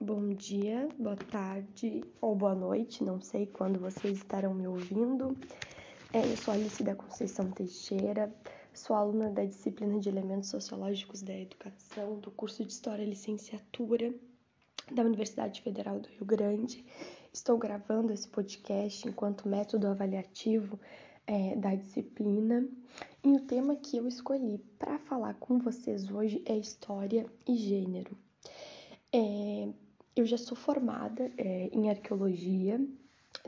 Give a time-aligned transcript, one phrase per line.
[0.00, 5.36] Bom dia, boa tarde ou boa noite, não sei quando vocês estarão me ouvindo.
[6.12, 8.34] É, eu sou Alice da Conceição Teixeira,
[8.72, 14.12] sou aluna da disciplina de Elementos Sociológicos da Educação do curso de História Licenciatura
[14.92, 16.84] da Universidade Federal do Rio Grande.
[17.32, 20.78] Estou gravando esse podcast enquanto método avaliativo
[21.24, 22.68] é, da disciplina
[23.22, 28.18] e o tema que eu escolhi para falar com vocês hoje é História e Gênero.
[29.12, 29.68] É,
[30.16, 32.80] eu já sou formada é, em arqueologia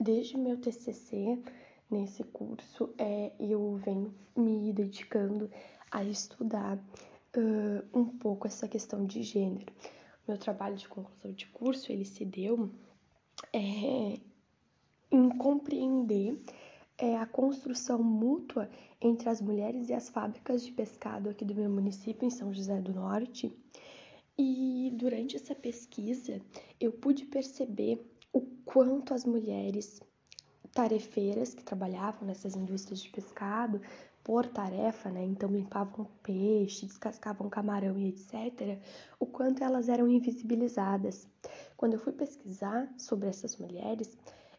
[0.00, 1.38] desde meu TCC
[1.90, 2.90] nesse curso.
[2.98, 5.50] É, eu venho me dedicando
[5.90, 9.72] a estudar uh, um pouco essa questão de gênero.
[10.26, 12.68] Meu trabalho de conclusão de curso ele se deu
[13.52, 14.18] é,
[15.10, 16.42] em compreender
[16.98, 18.68] é, a construção mútua
[19.00, 22.80] entre as mulheres e as fábricas de pescado aqui do meu município, em São José
[22.80, 23.52] do Norte.
[24.38, 26.40] E durante essa pesquisa,
[26.78, 30.00] eu pude perceber o quanto as mulheres
[30.72, 33.80] tarefeiras que trabalhavam nessas indústrias de pescado
[34.22, 35.24] por tarefa, né?
[35.24, 38.78] Então limpavam peixe, descascavam camarão e etc.
[39.18, 41.26] O quanto elas eram invisibilizadas.
[41.76, 44.18] Quando eu fui pesquisar sobre essas mulheres,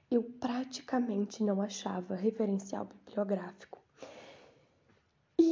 [0.09, 3.76] eu praticamente não achava referencial bibliográfico.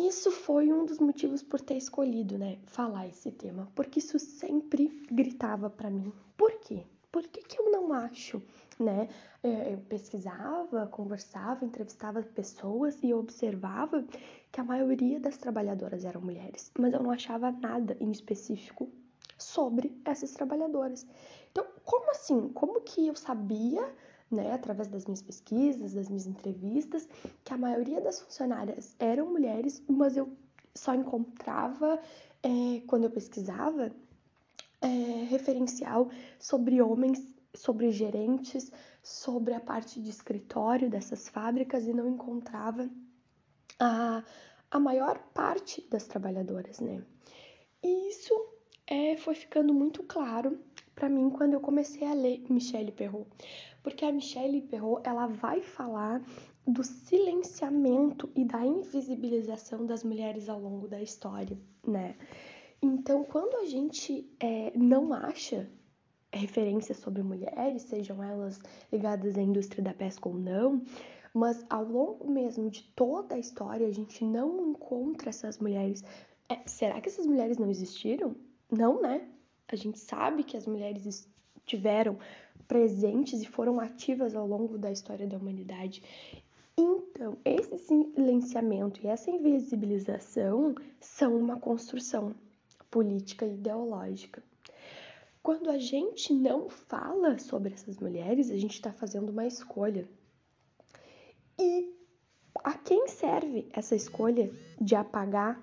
[0.08, 4.88] Isso foi um dos motivos por ter escolhido, né, falar esse tema, porque isso sempre
[5.12, 6.14] gritava para mim.
[6.38, 6.84] Por quê?
[7.12, 8.40] Por que, que eu não acho,
[8.80, 9.10] né?
[9.42, 14.06] É, eu pesquisava, conversava, entrevistava pessoas e observava
[14.52, 18.88] que a maioria das trabalhadoras eram mulheres, mas eu não achava nada em específico
[19.40, 21.08] sobre essas trabalhadoras.
[21.52, 22.50] Então, como assim?
[22.50, 23.92] Como que eu sabia
[24.30, 27.08] né, através das minhas pesquisas, das minhas entrevistas,
[27.44, 30.36] que a maioria das funcionárias eram mulheres, mas eu
[30.74, 32.00] só encontrava,
[32.44, 33.92] é, quando eu pesquisava,
[34.82, 34.88] é,
[35.30, 36.10] referencial
[36.40, 42.90] sobre homens, sobre gerentes, sobre a parte de escritório dessas fábricas e não encontrava
[43.80, 44.24] a,
[44.70, 47.04] a maior parte das trabalhadoras, né?
[47.82, 48.34] E isso
[48.88, 50.60] é, foi ficando muito claro
[50.96, 53.30] para mim quando eu comecei a ler Michelle Perrault,
[53.84, 56.24] porque a Michelle Perrault ela vai falar
[56.66, 62.16] do silenciamento e da invisibilização das mulheres ao longo da história, né?
[62.82, 65.70] Então, quando a gente é, não acha
[66.32, 68.60] referências sobre mulheres, sejam elas
[68.92, 70.84] ligadas à indústria da pesca ou não,
[71.34, 76.04] mas ao longo mesmo de toda a história a gente não encontra essas mulheres.
[76.50, 78.36] É, será que essas mulheres não existiram?
[78.72, 79.28] Não, né?
[79.68, 81.28] A gente sabe que as mulheres
[81.58, 82.18] estiveram
[82.68, 86.04] presentes e foram ativas ao longo da história da humanidade.
[86.78, 92.36] Então, esse silenciamento e essa invisibilização são uma construção
[92.92, 94.44] política e ideológica.
[95.42, 100.08] Quando a gente não fala sobre essas mulheres, a gente está fazendo uma escolha.
[101.60, 101.94] E
[102.64, 104.52] a quem serve essa escolha
[104.82, 105.62] de apagar,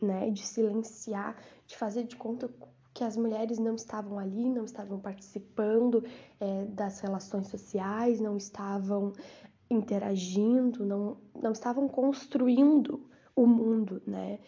[0.00, 2.48] né, de silenciar, de fazer de conta
[2.94, 6.04] que as mulheres não estavam ali, não estavam participando
[6.38, 9.12] é, das relações sociais, não estavam
[9.68, 14.38] interagindo, não, não estavam construindo o mundo, né?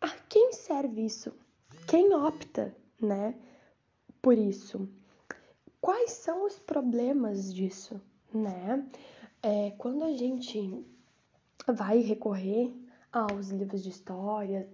[0.00, 1.32] A quem serve isso?
[1.88, 3.34] Quem opta, né,
[4.22, 4.88] por isso?
[5.80, 8.00] Quais são os problemas disso,
[8.32, 8.86] né?
[9.42, 10.86] É, quando a gente
[11.66, 12.72] vai recorrer
[13.12, 14.68] aos livros de história,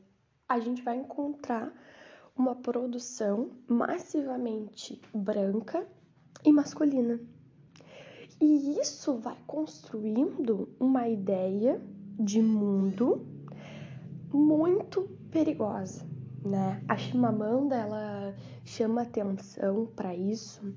[0.47, 1.73] a gente vai encontrar
[2.43, 5.87] uma produção massivamente branca
[6.45, 7.21] e masculina.
[8.41, 11.81] E isso vai construindo uma ideia
[12.19, 13.25] de mundo
[14.33, 16.05] muito perigosa,
[16.45, 16.83] né?
[16.89, 20.75] A Chimamanda ela chama atenção para isso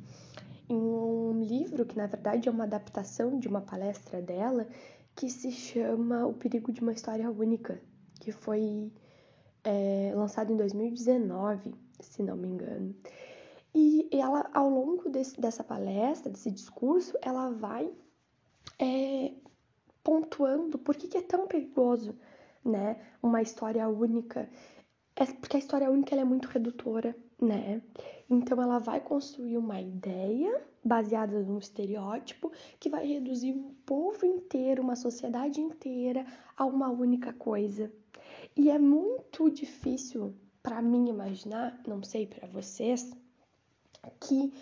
[0.69, 4.67] em um livro que na verdade é uma adaptação de uma palestra dela
[5.15, 7.81] que se chama O Perigo de uma História Única,
[8.19, 8.91] que foi
[9.65, 12.95] é, lançado em 2019, se não me engano.
[13.73, 17.91] E ela, ao longo desse, dessa palestra, desse discurso, ela vai
[18.79, 19.33] é,
[20.03, 22.15] pontuando por que, que, é tão perigoso,
[22.63, 22.97] né?
[23.21, 24.49] Uma história única.
[25.15, 27.81] É porque a história única é muito redutora, né?
[28.29, 34.83] Então ela vai construir uma ideia baseada num estereótipo que vai reduzir um povo inteiro,
[34.83, 36.25] uma sociedade inteira
[36.55, 37.91] a uma única coisa.
[38.57, 43.11] E é muito difícil para mim imaginar, não sei para vocês,
[44.19, 44.53] que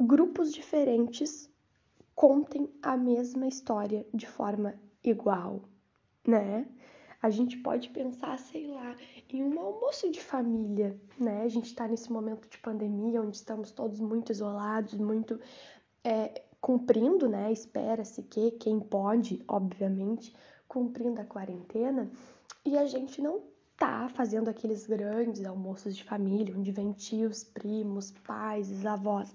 [0.00, 1.48] grupos diferentes
[2.14, 4.74] contem a mesma história de forma
[5.04, 5.62] igual,
[6.26, 6.66] né?
[7.22, 8.96] A gente pode pensar, sei lá,
[9.28, 11.42] em um almoço de família, né?
[11.42, 15.40] A gente está nesse momento de pandemia, onde estamos todos muito isolados, muito
[16.04, 17.50] é, cumprindo, né?
[17.52, 20.34] Espera-se que quem pode, obviamente,
[20.68, 22.10] cumprindo a quarentena,
[22.68, 23.42] e a gente não
[23.78, 29.32] tá fazendo aqueles grandes almoços de família, onde vem tios, primos, pais, avós.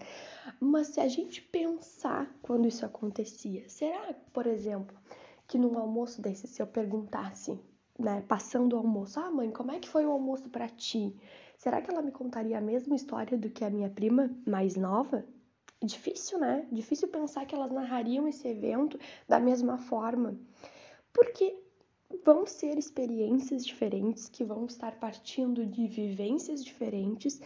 [0.60, 4.96] Mas se a gente pensar quando isso acontecia, será, por exemplo,
[5.48, 7.60] que num almoço desse, se eu perguntasse,
[7.98, 11.16] né, passando o almoço, ah, mãe, como é que foi o almoço para ti?
[11.58, 15.26] Será que ela me contaria a mesma história do que a minha prima mais nova?
[15.82, 16.68] Difícil, né?
[16.72, 20.38] Difícil pensar que elas narrariam esse evento da mesma forma.
[21.14, 21.63] Porque
[22.24, 27.42] vão ser experiências diferentes que vão estar partindo de vivências diferentes,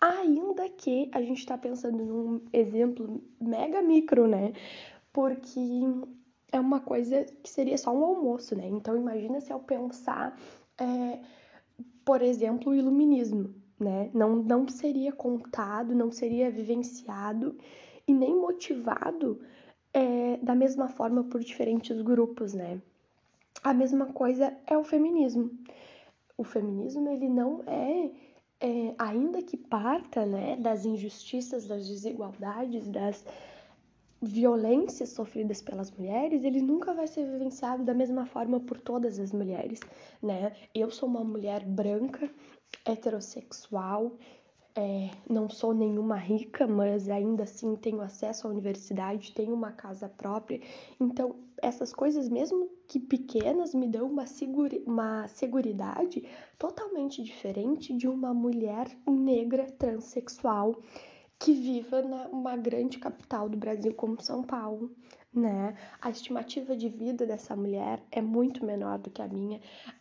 [0.00, 4.52] ainda que a gente está pensando num exemplo mega micro, né?
[5.12, 5.60] Porque
[6.50, 8.68] é uma coisa que seria só um almoço, né?
[8.68, 10.38] Então imagina se eu pensar,
[10.78, 11.20] é,
[12.04, 14.10] por exemplo, o iluminismo, né?
[14.12, 17.56] Não, não seria contado, não seria vivenciado
[18.06, 19.40] e nem motivado
[19.94, 22.80] é, da mesma forma por diferentes grupos, né?
[23.62, 25.50] A mesma coisa é o feminismo.
[26.36, 28.10] O feminismo ele não é,
[28.60, 33.24] é ainda que parta né, das injustiças, das desigualdades, das
[34.22, 39.32] violências sofridas pelas mulheres, ele nunca vai ser vivenciado da mesma forma por todas as
[39.32, 39.80] mulheres,
[40.22, 40.52] né?
[40.72, 42.30] Eu sou uma mulher branca,
[42.84, 44.16] heterossexual,
[44.74, 50.08] é, não sou nenhuma rica, mas ainda assim tenho acesso à universidade, tenho uma casa
[50.08, 50.60] própria.
[50.98, 56.24] Então, essas coisas, mesmo que pequenas, me dão uma, segura, uma seguridade
[56.58, 60.80] totalmente diferente de uma mulher negra transexual
[61.38, 64.92] que viva numa grande capital do Brasil como São Paulo,
[65.34, 65.74] né?
[66.00, 69.60] A estimativa de vida dessa mulher é muito menor do que a minha.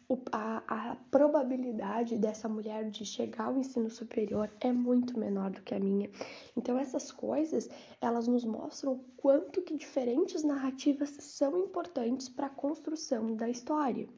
[0.10, 5.62] O, a, a probabilidade dessa mulher de chegar ao ensino superior é muito menor do
[5.62, 6.10] que a minha.
[6.56, 7.70] Então essas coisas,
[8.02, 14.10] elas nos mostram quanto que diferentes narrativas são importantes para a construção da história.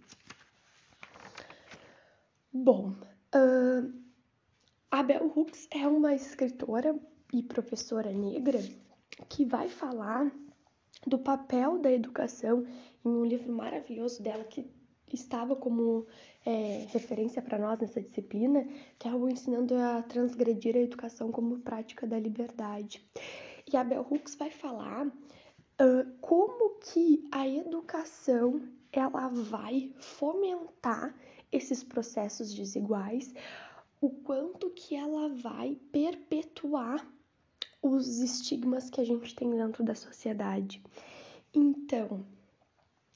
[2.52, 2.96] Bom,
[3.36, 3.94] uh,
[4.90, 7.00] a Bell Hooks é uma escritora
[7.32, 8.60] e professora negra
[9.30, 10.32] que vai falar
[11.06, 12.66] do papel da educação
[13.06, 14.66] em um livro maravilhoso dela que
[15.12, 16.08] estava como
[16.46, 18.66] é, referência para nós nessa disciplina,
[18.98, 23.06] que é o Ensinando a Transgredir a Educação como Prática da Liberdade.
[23.72, 28.62] E a Bell Hooks vai falar uh, como que a educação
[28.92, 31.16] ela vai fomentar
[31.52, 33.34] esses processos desiguais,
[34.02, 37.08] o quanto que ela vai perpetuar
[37.84, 40.82] os estigmas que a gente tem dentro da sociedade.
[41.54, 42.26] Então,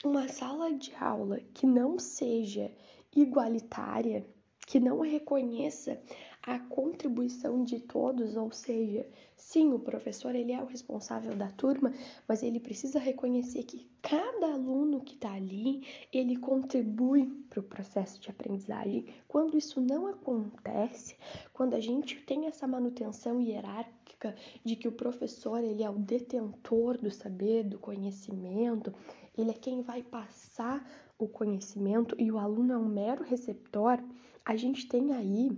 [0.03, 2.69] uma sala de aula que não seja
[3.15, 4.27] igualitária,
[4.67, 5.99] que não reconheça
[6.47, 9.05] a contribuição de todos, ou seja,
[9.35, 11.94] sim, o professor ele é o responsável da turma,
[12.25, 18.21] mas ele precisa reconhecer que cada aluno que está ali ele contribui para o processo
[18.21, 19.07] de aprendizagem.
[19.27, 21.17] Quando isso não acontece,
[21.51, 24.33] quando a gente tem essa manutenção hierárquica
[24.63, 28.94] de que o professor ele é o detentor do saber, do conhecimento,
[29.38, 30.89] ele é quem vai passar
[31.19, 34.01] o conhecimento e o aluno é um mero receptor,
[34.45, 35.51] a gente tem aí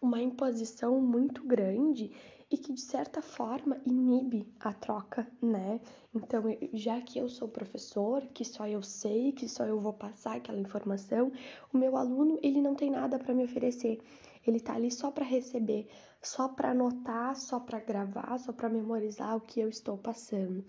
[0.00, 2.12] uma imposição muito grande
[2.50, 5.80] e que de certa forma inibe a troca, né?
[6.14, 10.36] Então, já que eu sou professor, que só eu sei, que só eu vou passar
[10.36, 11.32] aquela informação,
[11.72, 14.00] o meu aluno, ele não tem nada para me oferecer.
[14.46, 15.88] Ele tá ali só para receber,
[16.22, 20.64] só para anotar, só para gravar, só para memorizar o que eu estou passando.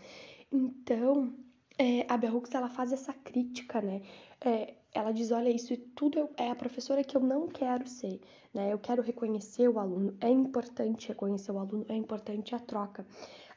[0.51, 1.31] Então,
[1.77, 4.01] é, a Bell Hooks, ela faz essa crítica, né?
[4.41, 8.19] É, ela diz, olha, isso tudo é a professora que eu não quero ser,
[8.51, 8.73] né?
[8.73, 13.05] Eu quero reconhecer o aluno, é importante reconhecer o aluno, é importante a troca.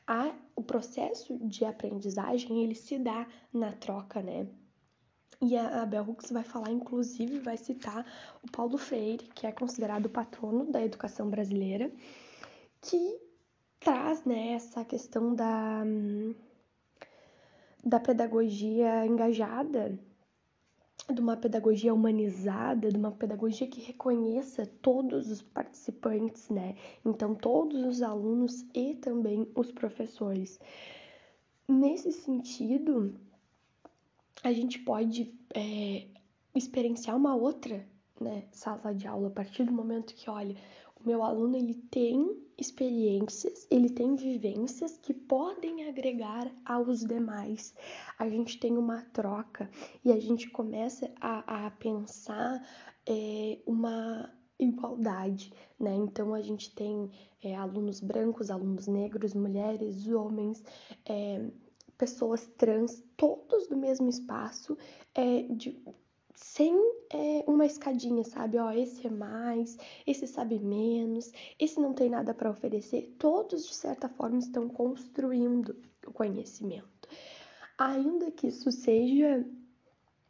[0.06, 4.47] A, o processo de aprendizagem, ele se dá na troca, né?
[5.40, 8.04] E a, Bell Hooks vai falar, inclusive, vai citar
[8.42, 11.90] o Paulo Freire, que é considerado o patrono da educação brasileira,
[12.82, 13.18] que
[13.78, 15.82] traz, né, essa questão da,
[17.82, 19.99] da pedagogia engajada,
[21.12, 26.76] de uma pedagogia humanizada, de uma pedagogia que reconheça todos os participantes, né?
[27.05, 30.59] Então, todos os alunos e também os professores.
[31.69, 33.14] Nesse sentido,
[34.43, 36.07] a gente pode é,
[36.55, 37.87] experienciar uma outra
[38.21, 40.57] né, sala de aula a partir do momento que, olha,
[41.04, 47.75] meu aluno ele tem experiências, ele tem vivências que podem agregar aos demais.
[48.19, 49.71] A gente tem uma troca
[50.04, 52.62] e a gente começa a, a pensar
[53.07, 55.95] é, uma igualdade, né?
[55.95, 57.11] Então a gente tem
[57.42, 60.62] é, alunos brancos, alunos negros, mulheres, homens,
[61.09, 61.42] é,
[61.97, 64.76] pessoas trans, todos do mesmo espaço,
[65.14, 65.83] é, de,
[66.42, 66.75] sem
[67.11, 68.59] é, uma escadinha, sabe?
[68.59, 73.14] Ó, esse é mais, esse sabe menos, esse não tem nada para oferecer.
[73.18, 77.09] Todos, de certa forma, estão construindo o conhecimento.
[77.78, 79.47] Ainda que isso seja,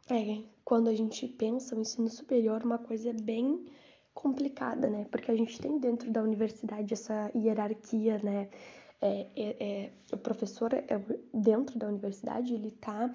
[0.09, 3.65] é, quando a gente pensa o ensino superior, uma coisa bem
[4.13, 5.05] complicada, né?
[5.09, 8.49] Porque a gente tem dentro da universidade essa hierarquia, né?
[9.01, 10.85] É, é, é, o professor é,
[11.33, 13.11] dentro da universidade ele está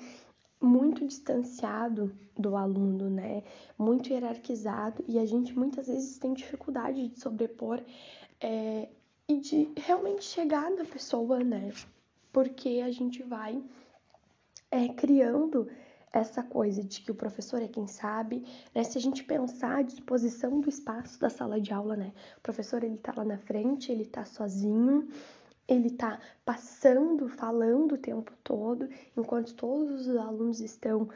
[0.61, 3.43] muito distanciado do aluno, né?
[3.79, 7.81] Muito hierarquizado e a gente muitas vezes tem dificuldade de sobrepor
[8.41, 8.89] é,
[9.29, 11.73] e de realmente chegar na pessoa, né?
[12.33, 13.63] Porque a gente vai
[14.71, 15.69] é, criando
[16.13, 18.45] essa coisa de que o professor é quem sabe,
[18.75, 18.83] né?
[18.85, 22.13] Se a gente pensar a disposição do espaço da sala de aula, né?
[22.39, 25.09] O professor ele tá lá na frente, ele tá sozinho,
[25.69, 31.09] ele tá passando, falando o tempo todo, enquanto todos os alunos estão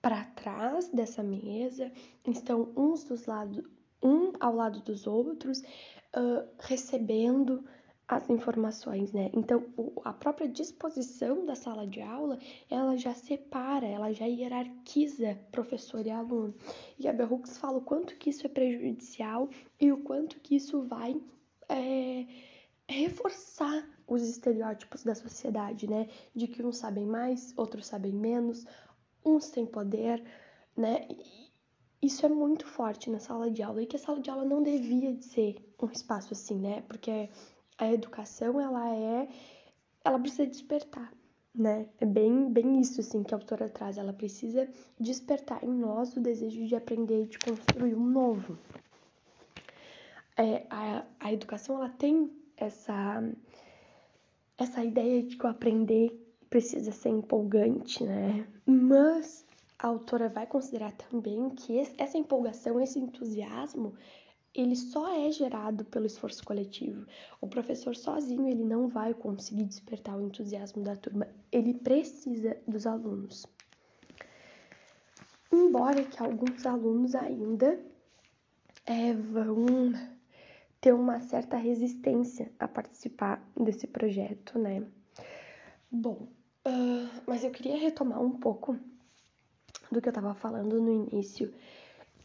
[0.00, 1.92] para trás dessa mesa,
[2.26, 3.62] estão uns dos lados,
[4.02, 7.64] um ao lado dos outros, uh, recebendo
[8.06, 9.30] as informações, né?
[9.34, 9.66] Então,
[10.02, 12.38] a própria disposição da sala de aula,
[12.70, 16.54] ela já separa, ela já hierarquiza professor e aluno.
[16.98, 20.80] E a Berrux fala o quanto que isso é prejudicial e o quanto que isso
[20.84, 21.20] vai
[21.68, 22.24] é,
[22.88, 26.08] reforçar os estereótipos da sociedade, né?
[26.34, 28.66] De que uns sabem mais, outros sabem menos,
[29.24, 30.24] uns têm poder,
[30.76, 31.06] né?
[31.10, 31.48] E
[32.00, 34.62] isso é muito forte na sala de aula e que a sala de aula não
[34.62, 36.82] devia de ser um espaço assim, né?
[36.88, 37.28] Porque
[37.76, 39.28] a educação, ela é...
[40.04, 41.12] Ela precisa despertar,
[41.54, 41.88] né?
[42.00, 43.98] É bem, bem isso, assim, que a autora traz.
[43.98, 48.56] Ela precisa despertar em nós o desejo de aprender e de construir um novo.
[50.36, 53.20] É, a, a educação, ela tem essa
[54.58, 56.10] essa ideia de que o aprender
[56.50, 58.46] precisa ser empolgante, né?
[58.66, 59.46] Mas
[59.78, 63.94] a autora vai considerar também que essa empolgação, esse entusiasmo,
[64.52, 67.06] ele só é gerado pelo esforço coletivo.
[67.40, 71.28] O professor sozinho ele não vai conseguir despertar o entusiasmo da turma.
[71.52, 73.46] Ele precisa dos alunos.
[75.52, 77.80] Embora que alguns alunos ainda
[78.84, 79.92] é, vão
[80.80, 84.86] ter uma certa resistência a participar desse projeto, né?
[85.90, 86.28] Bom,
[86.66, 88.78] uh, mas eu queria retomar um pouco
[89.90, 91.52] do que eu estava falando no início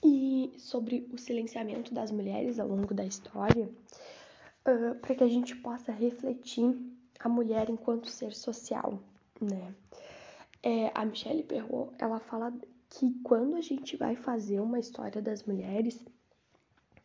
[0.03, 3.69] e sobre o silenciamento das mulheres ao longo da história,
[4.67, 6.77] uh, para que a gente possa refletir
[7.19, 8.99] a mulher enquanto ser social,
[9.41, 9.73] né?
[10.61, 12.53] É, a Michelle Perrault, ela fala
[12.89, 16.05] que quando a gente vai fazer uma história das mulheres,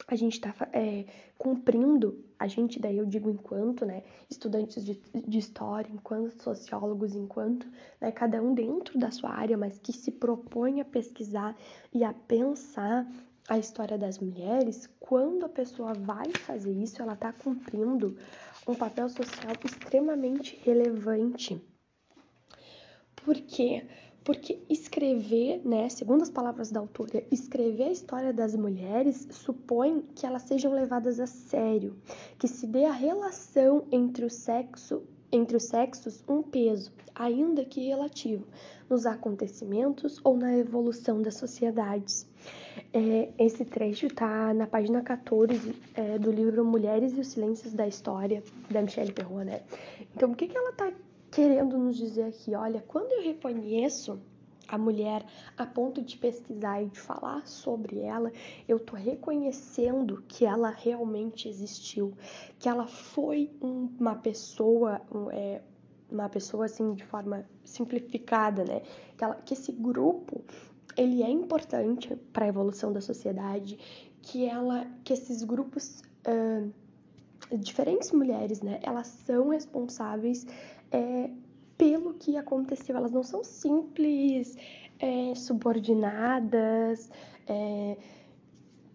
[0.08, 1.04] a gente está é,
[1.36, 7.68] cumprindo, a gente, daí eu digo enquanto, né, estudantes de, de história, enquanto sociólogos, enquanto,
[8.00, 11.54] né, cada um dentro da sua área, mas que se propõe a pesquisar
[11.92, 13.06] e a pensar
[13.48, 18.16] a história das mulheres, quando a pessoa vai fazer isso, ela está cumprindo
[18.66, 21.62] um papel social extremamente relevante.
[23.16, 23.84] Por quê?
[23.84, 30.02] Porque porque escrever, né, segundo as palavras da autora, escrever a história das mulheres supõe
[30.14, 31.96] que elas sejam levadas a sério,
[32.38, 37.80] que se dê a relação entre o sexo, entre os sexos um peso, ainda que
[37.80, 38.46] relativo,
[38.88, 42.26] nos acontecimentos ou na evolução das sociedades.
[42.92, 47.86] É, esse trecho está na página 14 é, do livro Mulheres e os Silêncios da
[47.86, 49.62] História, da Michelle Perron, né?
[50.14, 50.90] Então, o que, que ela está
[51.30, 54.20] querendo nos dizer aqui, olha, quando eu reconheço
[54.68, 55.24] a mulher
[55.56, 58.30] a ponto de pesquisar e de falar sobre ela,
[58.68, 62.12] eu tô reconhecendo que ela realmente existiu,
[62.58, 65.00] que ela foi uma pessoa,
[65.32, 65.62] é,
[66.10, 68.82] uma pessoa assim de forma simplificada, né?
[69.16, 70.44] Que, ela, que esse grupo
[70.96, 73.78] ele é importante para a evolução da sociedade,
[74.20, 76.70] que ela, que esses grupos uh,
[77.56, 78.80] diferentes mulheres, né?
[78.82, 80.46] Elas são responsáveis
[80.90, 81.30] é,
[81.76, 82.96] pelo que aconteceu.
[82.96, 84.56] Elas não são simples
[84.98, 87.10] é, subordinadas,
[87.46, 87.96] é,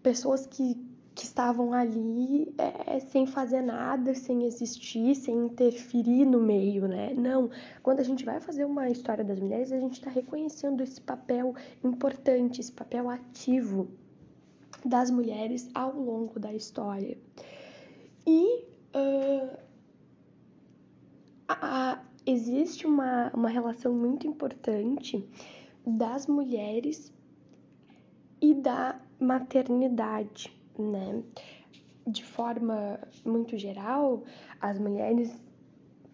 [0.02, 0.76] pessoas que,
[1.14, 7.14] que estavam ali é, sem fazer nada, sem existir, sem interferir no meio, né?
[7.14, 7.50] Não.
[7.82, 11.54] Quando a gente vai fazer uma história das mulheres, a gente está reconhecendo esse papel
[11.82, 13.88] importante, esse papel ativo
[14.84, 17.16] das mulheres ao longo da história.
[22.26, 25.26] Existe uma, uma relação muito importante
[25.86, 27.12] das mulheres
[28.40, 31.22] e da maternidade, né?
[32.06, 34.24] De forma muito geral,
[34.60, 35.34] as mulheres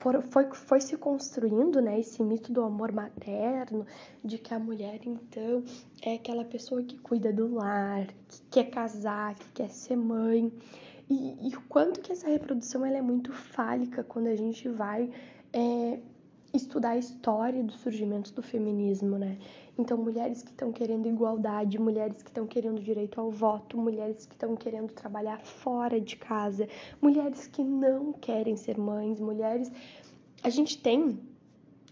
[0.00, 3.86] for, foi, foi se construindo né, esse mito do amor materno,
[4.24, 5.62] de que a mulher, então,
[6.02, 10.52] é aquela pessoa que cuida do lar, que quer casar, que quer ser mãe.
[11.10, 15.10] E, e o quanto que essa reprodução ela é muito fálica quando a gente vai
[15.52, 15.98] é,
[16.54, 19.36] estudar a história do surgimento do feminismo, né?
[19.76, 24.34] Então, mulheres que estão querendo igualdade, mulheres que estão querendo direito ao voto, mulheres que
[24.34, 26.68] estão querendo trabalhar fora de casa,
[27.02, 29.72] mulheres que não querem ser mães, mulheres.
[30.44, 31.18] A gente tem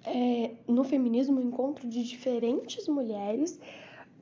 [0.05, 3.59] é, no feminismo um encontro de diferentes mulheres,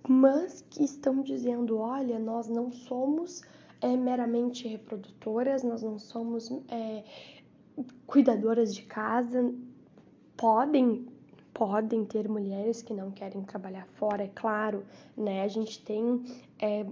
[0.09, 3.43] mas que estão dizendo: olha, nós não somos
[3.87, 7.05] é, meramente reprodutoras, nós não somos é,
[8.07, 9.55] cuidadoras de casa,
[10.37, 11.07] podem
[11.55, 14.85] podem ter mulheres que não querem trabalhar fora, é claro,
[15.17, 15.43] né?
[15.43, 16.23] A gente tem
[16.59, 16.85] é,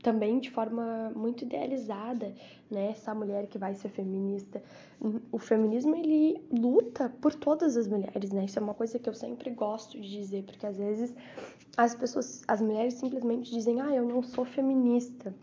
[0.00, 2.32] também de forma muito idealizada,
[2.70, 2.90] né?
[2.90, 4.62] Essa mulher que vai ser feminista.
[5.32, 8.44] O feminismo ele luta por todas as mulheres, né?
[8.44, 11.12] Isso é uma coisa que eu sempre gosto de dizer, porque às vezes
[11.76, 15.34] as pessoas, as mulheres simplesmente dizem, ah, eu não sou feminista,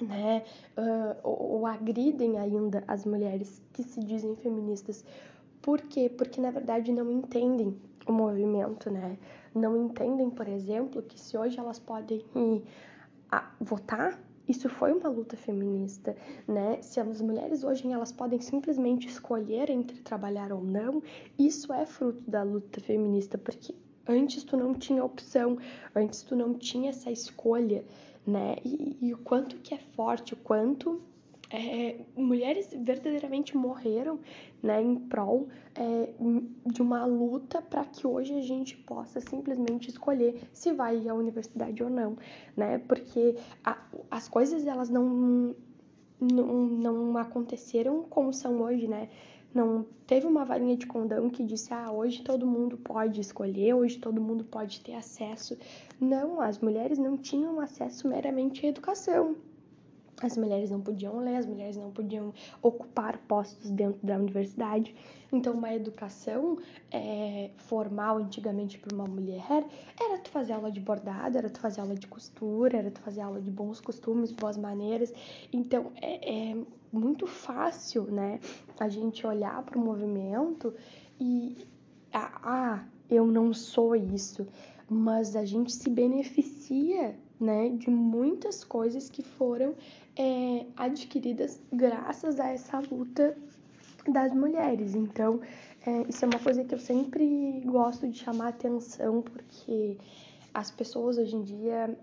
[0.00, 0.44] né?
[0.76, 5.04] Uh, ou, ou agridem ainda as mulheres que se dizem feministas
[5.64, 6.10] por quê?
[6.10, 7.74] Porque na verdade não entendem
[8.06, 9.16] o movimento, né?
[9.54, 12.62] Não entendem, por exemplo, que se hoje elas podem ir
[13.32, 16.14] a votar, isso foi uma luta feminista,
[16.46, 16.82] né?
[16.82, 21.02] Se as mulheres hoje elas podem simplesmente escolher entre trabalhar ou não,
[21.38, 23.74] isso é fruto da luta feminista, porque
[24.06, 25.56] antes tu não tinha opção,
[25.94, 27.86] antes tu não tinha essa escolha,
[28.26, 28.56] né?
[28.64, 31.02] E, e o quanto que é forte, o quanto
[31.50, 34.18] é, mulheres verdadeiramente morreram
[34.62, 36.08] né, em prol é,
[36.66, 41.82] de uma luta para que hoje a gente possa simplesmente escolher se vai à universidade
[41.82, 42.16] ou não,
[42.56, 42.78] né?
[42.78, 43.78] Porque a,
[44.10, 45.54] as coisas elas não,
[46.20, 49.08] não, não aconteceram como são hoje, né?
[49.54, 53.98] Não teve uma varinha de condão que disse, ah, hoje todo mundo pode escolher, hoje
[53.98, 55.56] todo mundo pode ter acesso.
[56.00, 59.36] Não, as mulheres não tinham acesso meramente à educação,
[60.22, 64.94] as mulheres não podiam ler, as mulheres não podiam ocupar postos dentro da universidade.
[65.32, 66.58] Então, uma educação
[66.90, 69.64] é, formal antigamente para uma mulher
[70.00, 73.20] era tu fazer aula de bordado, era tu fazer aula de costura, era tu fazer
[73.20, 75.12] aula de bons costumes, boas maneiras.
[75.52, 76.56] Então, é, é
[76.92, 78.38] muito fácil, né,
[78.78, 80.72] a gente olhar para o movimento
[81.18, 81.66] e
[82.12, 84.46] ah, ah, eu não sou isso,
[84.88, 89.74] mas a gente se beneficia né, de muitas coisas que foram
[90.16, 93.36] é, adquiridas graças a essa luta
[94.08, 94.94] das mulheres.
[94.94, 95.40] Então,
[95.86, 99.98] é, isso é uma coisa que eu sempre gosto de chamar atenção, porque
[100.52, 101.96] as pessoas hoje em dia,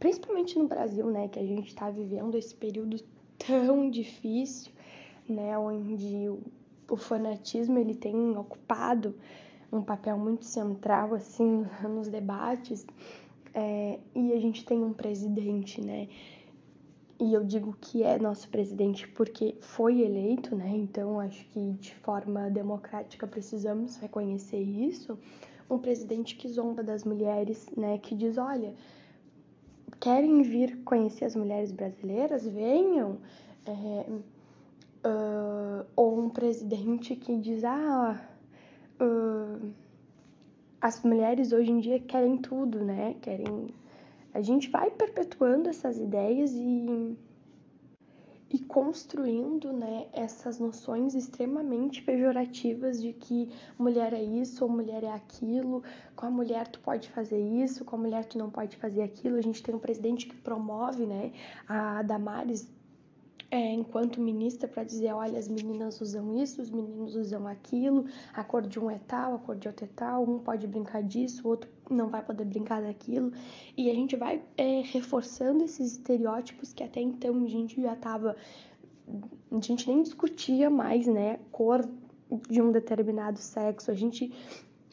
[0.00, 2.98] principalmente no Brasil, né, que a gente está vivendo esse período
[3.38, 4.72] tão difícil,
[5.28, 6.40] né, onde o,
[6.90, 9.14] o fanatismo ele tem ocupado
[9.72, 12.86] um papel muito central assim nos debates
[13.54, 16.08] é, e a gente tem um presidente, né,
[17.22, 20.70] e eu digo que é nosso presidente porque foi eleito, né?
[20.74, 25.16] Então acho que de forma democrática precisamos reconhecer isso.
[25.70, 27.96] Um presidente que zomba das mulheres, né?
[27.98, 28.74] Que diz: olha,
[30.00, 32.44] querem vir conhecer as mulheres brasileiras?
[32.44, 33.18] Venham.
[33.64, 34.06] É,
[35.06, 38.20] uh, ou um presidente que diz: ah,
[39.00, 39.70] uh,
[40.82, 43.14] as mulheres hoje em dia querem tudo, né?
[43.22, 43.72] Querem
[44.34, 47.16] a gente vai perpetuando essas ideias e,
[48.50, 55.12] e construindo né, essas noções extremamente pejorativas de que mulher é isso ou mulher é
[55.12, 55.82] aquilo,
[56.16, 59.36] com a mulher tu pode fazer isso, com a mulher tu não pode fazer aquilo.
[59.36, 61.32] A gente tem um presidente que promove, né,
[61.68, 62.66] a Damares
[63.52, 68.42] é, enquanto ministra para dizer, olha, as meninas usam isso, os meninos usam aquilo, a
[68.42, 71.46] cor de um é tal, a cor de outro é tal, um pode brincar disso,
[71.46, 73.30] o outro não vai poder brincar daquilo.
[73.76, 78.34] E a gente vai é, reforçando esses estereótipos que até então a gente já tava.
[79.50, 81.38] A gente nem discutia mais, né?
[81.50, 81.86] Cor
[82.48, 83.90] de um determinado sexo.
[83.90, 84.32] A gente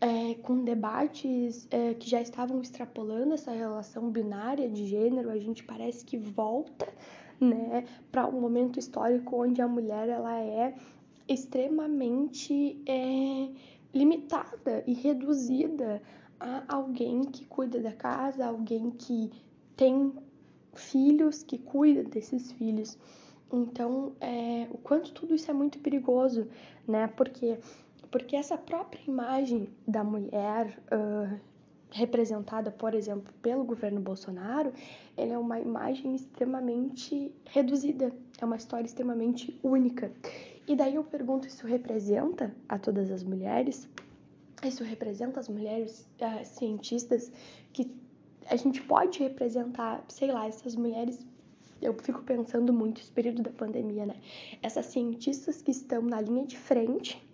[0.01, 5.63] é, com debates é, que já estavam extrapolando essa relação binária de gênero, a gente
[5.63, 6.85] parece que volta
[7.39, 10.75] né, para um momento histórico onde a mulher ela é
[11.27, 13.49] extremamente é,
[13.93, 16.01] limitada e reduzida
[16.39, 19.31] a alguém que cuida da casa, alguém que
[19.75, 20.13] tem
[20.73, 22.97] filhos, que cuida desses filhos.
[23.51, 26.47] Então, é, o quanto tudo isso é muito perigoso,
[26.87, 27.07] né?
[27.07, 27.57] Porque
[28.11, 31.39] porque essa própria imagem da mulher uh,
[31.91, 34.71] representada, por exemplo, pelo governo Bolsonaro,
[35.17, 40.11] ela é uma imagem extremamente reduzida, é uma história extremamente única.
[40.67, 43.89] E daí eu pergunto, isso representa a todas as mulheres?
[44.63, 47.31] Isso representa as mulheres uh, cientistas
[47.73, 47.91] que
[48.47, 51.25] a gente pode representar, sei lá, essas mulheres
[51.81, 54.15] eu fico pensando muito esse período da pandemia, né?
[54.61, 57.25] Essas cientistas que estão na linha de frente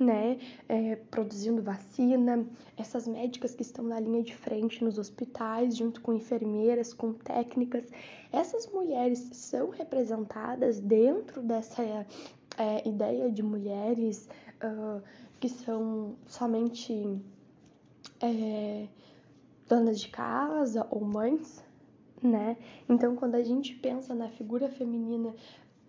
[0.00, 6.00] né, é, produzindo vacina, essas médicas que estão na linha de frente nos hospitais, junto
[6.00, 7.84] com enfermeiras, com técnicas,
[8.32, 11.82] essas mulheres são representadas dentro dessa
[12.56, 14.28] é, ideia de mulheres
[14.64, 15.02] uh,
[15.38, 17.20] que são somente
[18.20, 18.86] é,
[19.68, 21.64] donas de casa ou mães,
[22.22, 22.56] né?
[22.88, 25.34] Então, quando a gente pensa na figura feminina,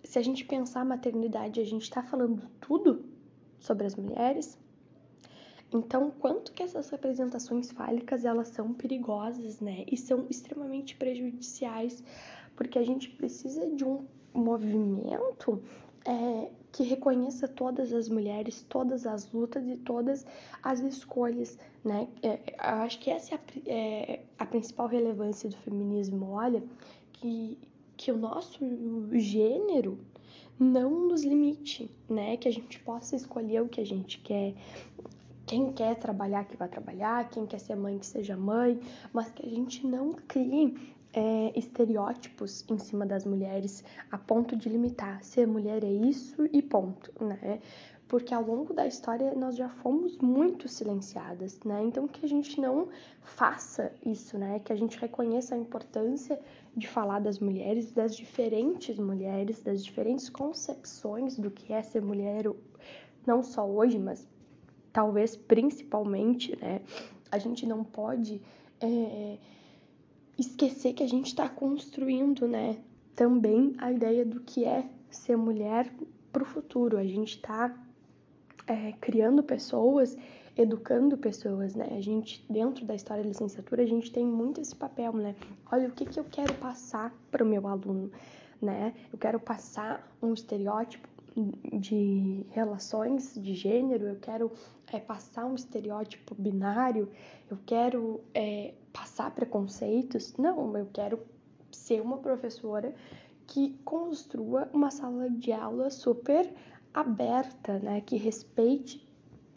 [0.03, 3.10] se a gente pensar a maternidade, a gente está falando tudo
[3.61, 4.57] sobre as mulheres.
[5.73, 9.85] Então, quanto que essas representações fálicas elas são perigosas, né?
[9.89, 12.03] E são extremamente prejudiciais,
[12.57, 15.63] porque a gente precisa de um movimento
[16.05, 20.25] é, que reconheça todas as mulheres, todas as lutas e todas
[20.61, 22.09] as escolhas, né?
[22.21, 26.31] É, eu acho que essa é a, é a principal relevância do feminismo.
[26.31, 26.61] Olha,
[27.13, 27.57] que,
[27.95, 28.59] que o nosso
[29.13, 29.99] gênero
[30.59, 32.37] não nos limite, né?
[32.37, 34.53] Que a gente possa escolher o que a gente quer.
[35.45, 38.79] Quem quer trabalhar, que vai trabalhar, quem quer ser mãe, que seja mãe,
[39.11, 40.77] mas que a gente não crie
[41.13, 46.61] é, estereótipos em cima das mulheres a ponto de limitar ser mulher é isso e
[46.61, 47.59] ponto, né?
[48.07, 51.81] Porque ao longo da história nós já fomos muito silenciadas, né?
[51.83, 52.89] Então que a gente não
[53.21, 54.59] faça isso, né?
[54.59, 56.39] Que a gente reconheça a importância
[56.75, 62.45] de falar das mulheres, das diferentes mulheres, das diferentes concepções do que é ser mulher,
[63.25, 64.27] não só hoje, mas
[64.93, 66.81] talvez principalmente, né?
[67.31, 68.41] A gente não pode
[68.79, 69.37] é,
[70.37, 72.77] esquecer que a gente está construindo, né?
[73.15, 75.93] Também a ideia do que é ser mulher
[76.31, 76.97] para o futuro.
[76.97, 77.77] A gente está
[78.67, 80.17] é, criando pessoas
[80.57, 81.87] educando pessoas, né?
[81.97, 85.35] A gente, dentro da história da licenciatura, a gente tem muito esse papel, né?
[85.71, 88.11] Olha, o que, que eu quero passar para o meu aluno,
[88.61, 88.93] né?
[89.11, 91.07] Eu quero passar um estereótipo
[91.73, 94.51] de relações de gênero, eu quero
[94.91, 97.09] é, passar um estereótipo binário,
[97.49, 100.35] eu quero é, passar preconceitos.
[100.37, 101.19] Não, eu quero
[101.71, 102.93] ser uma professora
[103.47, 106.53] que construa uma sala de aula super
[106.93, 108.01] aberta, né?
[108.01, 109.10] Que respeite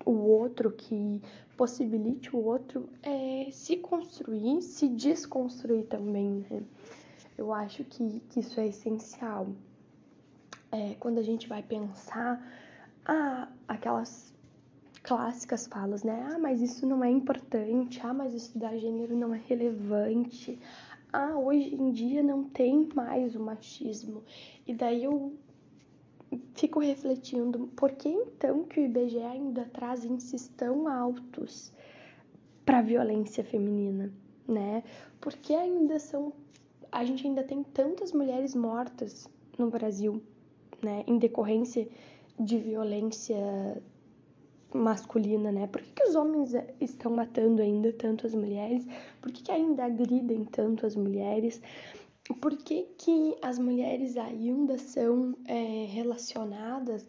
[0.05, 1.21] o outro, que
[1.57, 6.63] possibilite o outro é, se construir, se desconstruir também, né?
[7.37, 9.49] Eu acho que, que isso é essencial.
[10.71, 12.41] É, quando a gente vai pensar
[13.05, 14.33] ah, aquelas
[15.03, 16.29] clássicas falas, né?
[16.33, 18.01] Ah, mas isso não é importante.
[18.03, 20.59] Ah, mas estudar gênero não é relevante.
[21.13, 24.23] Ah, hoje em dia não tem mais o machismo.
[24.67, 25.35] E daí eu
[26.55, 31.73] fico refletindo, por que então que o IBGE ainda traz índices tão altos
[32.65, 34.13] para a violência feminina,
[34.47, 34.83] né?
[35.21, 36.33] Por que ainda são
[36.91, 40.23] a gente ainda tem tantas mulheres mortas no Brasil,
[40.81, 41.89] né, em decorrência
[42.39, 43.37] de violência
[44.73, 45.67] masculina, né?
[45.69, 48.87] Por que, que os homens estão matando ainda tanto as mulheres?
[49.21, 51.63] Por que, que ainda agridem tanto as mulheres?
[52.33, 57.07] Por que, que as mulheres ainda são é, relacionadas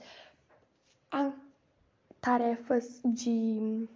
[1.12, 1.32] a
[2.20, 3.88] tarefas de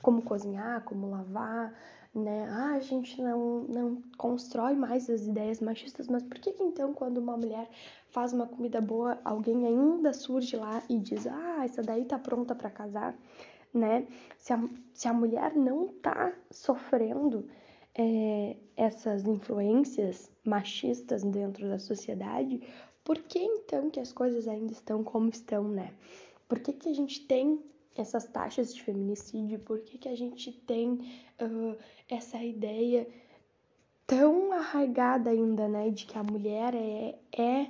[0.00, 1.74] como cozinhar, como lavar,
[2.14, 2.48] né?
[2.50, 6.92] Ah, a gente não, não constrói mais as ideias machistas, mas por que, que então
[6.92, 7.68] quando uma mulher
[8.10, 12.54] faz uma comida boa, alguém ainda surge lá e diz, ah, essa daí tá pronta
[12.54, 13.16] para casar,
[13.72, 14.06] né?
[14.38, 17.48] Se a, se a mulher não tá sofrendo
[17.94, 22.60] é, essas influências machistas dentro da sociedade,
[23.04, 25.92] por que então que as coisas ainda estão como estão, né?
[26.48, 27.62] Por que, que a gente tem
[27.96, 29.58] essas taxas de feminicídio?
[29.60, 30.92] Por que, que a gente tem
[31.40, 31.76] uh,
[32.08, 33.06] essa ideia
[34.06, 37.62] tão arraigada ainda, né, de que a mulher é, é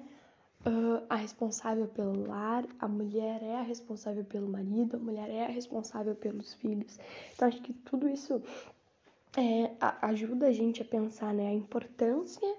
[0.66, 5.44] uh, a responsável pelo lar, a mulher é a responsável pelo marido, a mulher é
[5.44, 6.98] a responsável pelos filhos.
[7.34, 8.42] Então, acho que tudo isso
[9.36, 9.70] é,
[10.02, 12.56] ajuda a gente a pensar né, a importância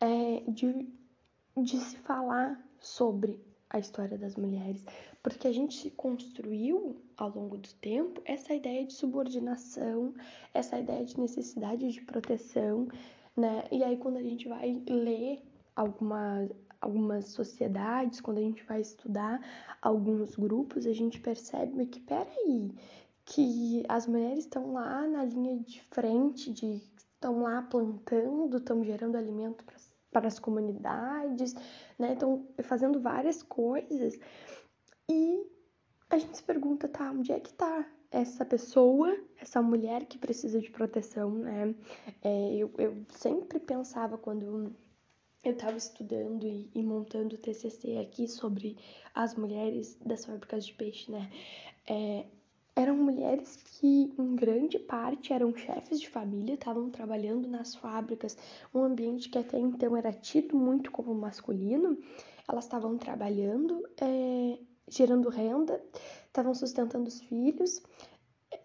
[0.00, 0.88] é, de,
[1.56, 4.84] de se falar sobre a história das mulheres,
[5.22, 10.14] porque a gente construiu ao longo do tempo essa ideia de subordinação,
[10.54, 12.88] essa ideia de necessidade de proteção,
[13.36, 13.64] né?
[13.70, 15.42] E aí quando a gente vai ler
[15.76, 16.48] alguma
[16.80, 19.40] algumas sociedades, quando a gente vai estudar
[19.82, 22.70] alguns grupos, a gente percebe que, peraí,
[23.28, 26.82] que as mulheres estão lá na linha de frente, de
[27.14, 29.64] estão lá plantando, estão gerando alimento
[30.10, 31.54] para as comunidades,
[31.98, 32.14] né?
[32.14, 34.18] Estão fazendo várias coisas.
[35.10, 35.44] E
[36.08, 40.58] a gente se pergunta, tá, onde é que tá essa pessoa, essa mulher que precisa
[40.58, 41.74] de proteção, né?
[42.22, 44.74] É, eu, eu sempre pensava quando
[45.44, 48.78] eu estava estudando e, e, montando o TCC aqui sobre
[49.14, 51.30] as mulheres das fábricas de peixe, né?
[51.86, 52.24] É,
[52.78, 58.38] eram mulheres que, em grande parte, eram chefes de família, estavam trabalhando nas fábricas,
[58.72, 61.98] um ambiente que até então era tido muito como masculino.
[62.48, 65.82] Elas estavam trabalhando, é, gerando renda,
[66.28, 67.82] estavam sustentando os filhos,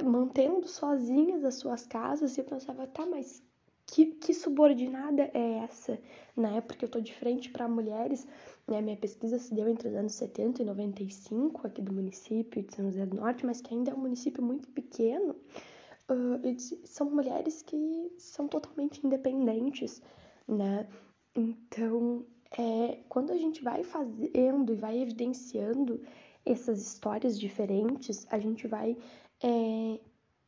[0.03, 2.37] mantendo sozinhas as suas casas.
[2.37, 3.41] E eu pensava, tá, mas
[3.87, 5.99] que, que subordinada é essa?
[6.35, 8.27] Na época que eu tô de frente para mulheres
[8.67, 12.73] né, minha pesquisa se deu entre os anos 70 e 95 aqui do município de
[12.73, 15.35] São José do Norte, mas que ainda é um município muito pequeno.
[16.09, 20.01] Uh, são mulheres que são totalmente independentes,
[20.47, 20.87] né?
[21.35, 22.25] Então,
[22.57, 26.01] é, quando a gente vai fazendo e vai evidenciando
[26.45, 28.97] essas histórias diferentes, a gente vai
[29.41, 29.99] é,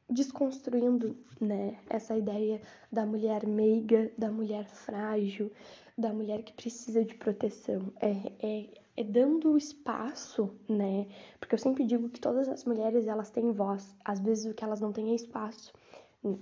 [0.10, 5.52] desconstruindo, né, essa ideia da mulher meiga, da mulher frágil,
[5.98, 7.92] da mulher que precisa de proteção.
[8.00, 11.08] É, é, é dando espaço, né?
[11.40, 13.96] Porque eu sempre digo que todas as mulheres elas têm voz.
[14.04, 15.74] Às vezes o que elas não têm é espaço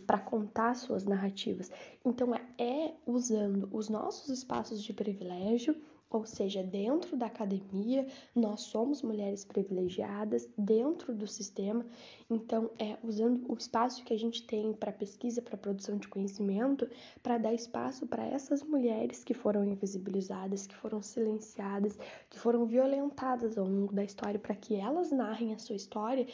[0.06, 1.72] para contar suas narrativas.
[2.06, 5.76] Então é, é usando os nossos espaços de privilégio
[6.14, 11.84] ou seja, dentro da academia, nós somos mulheres privilegiadas dentro do sistema,
[12.30, 16.88] então é usando o espaço que a gente tem para pesquisa, para produção de conhecimento,
[17.24, 21.98] para dar espaço para essas mulheres que foram invisibilizadas, que foram silenciadas,
[22.30, 26.28] que foram violentadas ao longo da história, para que elas narrem a sua história.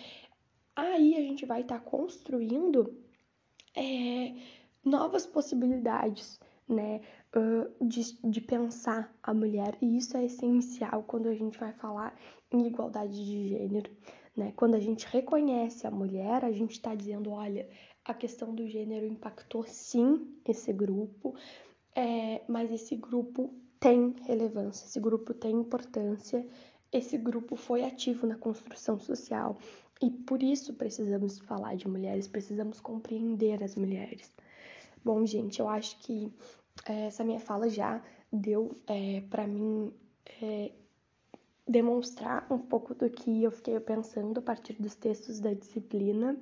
[0.76, 2.94] Aí a gente vai estar tá construindo
[3.74, 4.36] é,
[4.84, 6.38] novas possibilidades
[6.70, 7.02] né,
[7.80, 12.18] de, de pensar a mulher, e isso é essencial quando a gente vai falar
[12.52, 13.92] em igualdade de gênero,
[14.36, 14.52] né?
[14.56, 17.70] Quando a gente reconhece a mulher, a gente está dizendo, olha,
[18.04, 21.36] a questão do gênero impactou sim esse grupo,
[21.96, 26.46] é, mas esse grupo tem relevância, esse grupo tem importância,
[26.92, 29.58] esse grupo foi ativo na construção social
[30.02, 34.34] e por isso precisamos falar de mulheres, precisamos compreender as mulheres.
[35.04, 36.34] Bom, gente, eu acho que
[36.86, 39.94] essa minha fala já deu é, para mim
[40.42, 40.72] é,
[41.68, 46.36] demonstrar um pouco do que eu fiquei pensando a partir dos textos da disciplina.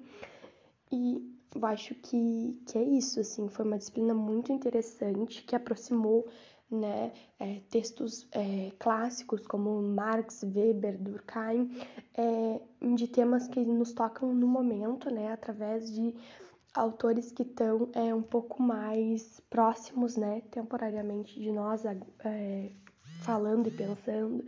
[0.91, 6.27] E eu acho que, que é isso, assim, foi uma disciplina muito interessante que aproximou
[6.69, 11.71] né, é, textos é, clássicos como Marx, Weber, Durkheim,
[12.13, 12.61] é,
[12.95, 16.13] de temas que nos tocam no momento, né, através de
[16.77, 22.71] autores que estão é, um pouco mais próximos, né, temporariamente de nós, é,
[23.21, 24.45] falando e pensando.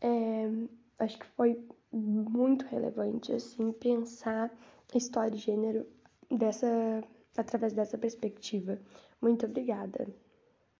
[0.00, 0.50] É,
[0.98, 4.50] acho que foi muito relevante, assim, pensar
[4.94, 5.86] história e gênero
[6.30, 7.02] dessa,
[7.36, 8.78] através dessa perspectiva.
[9.20, 10.06] Muito obrigada.